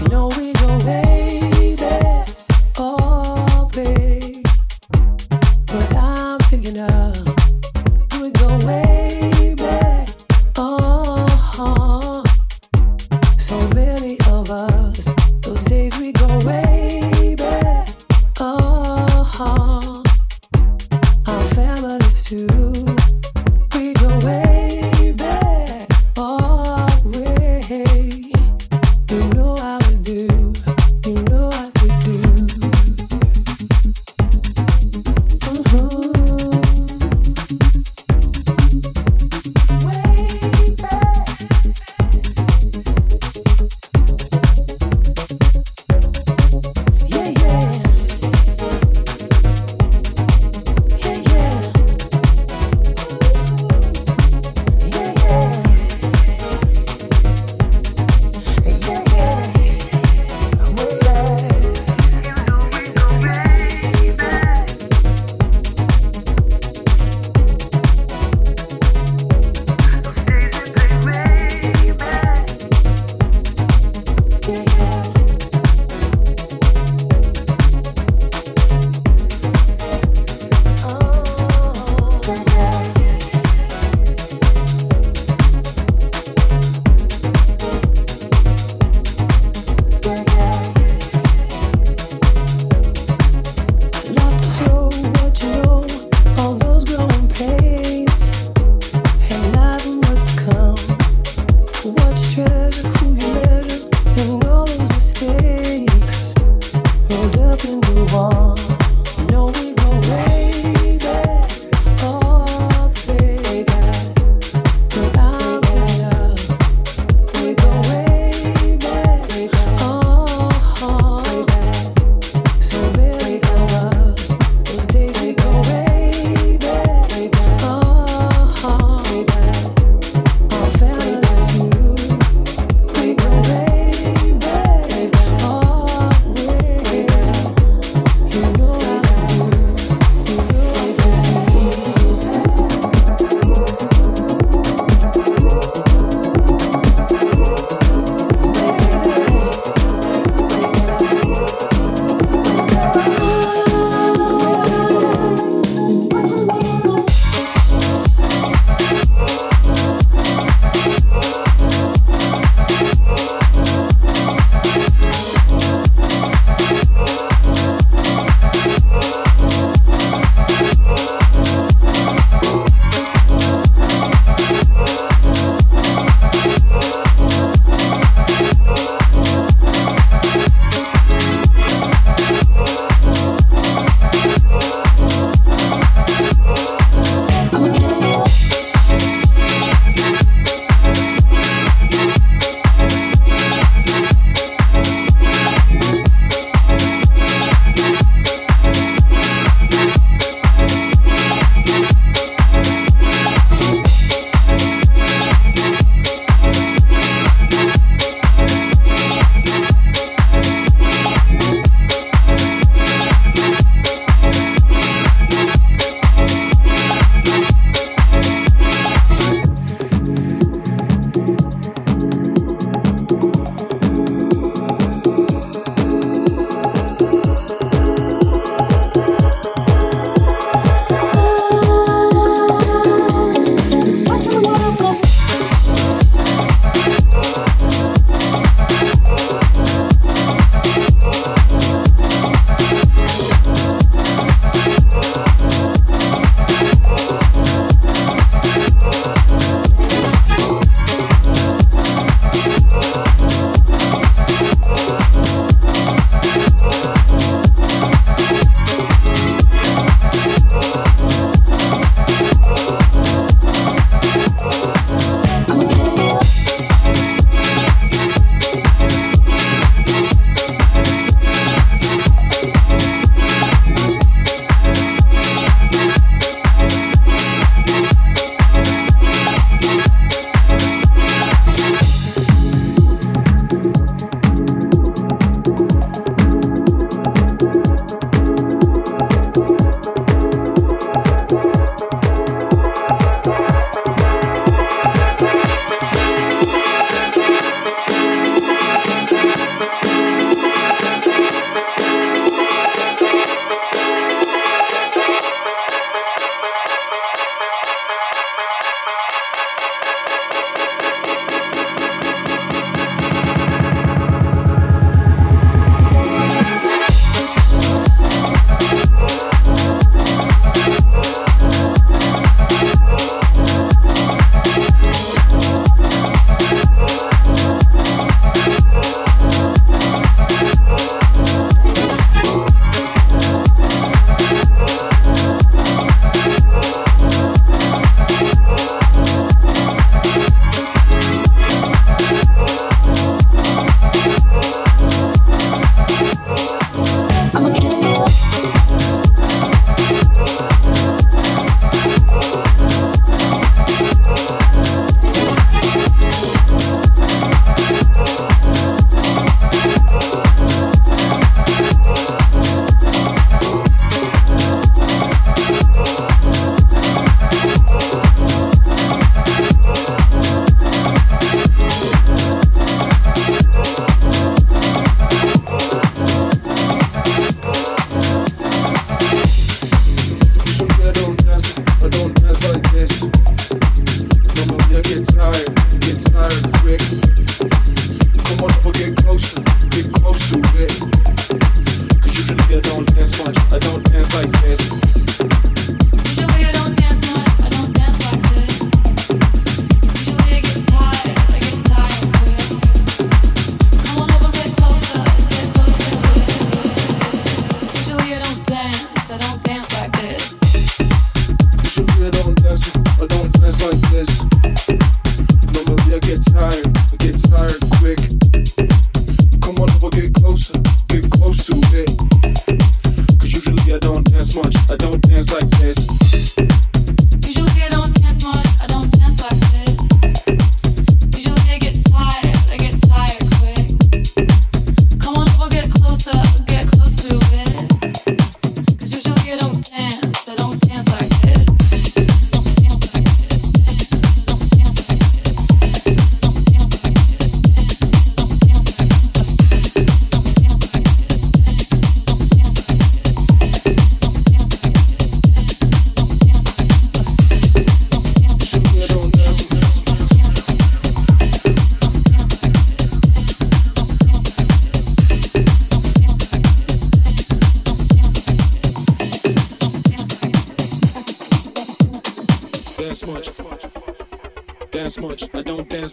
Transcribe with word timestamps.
You 0.00 0.08
know 0.08 0.28
we 0.28 0.54
go 0.54 0.78
way 0.78 1.19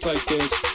like 0.04 0.24
this. 0.26 0.67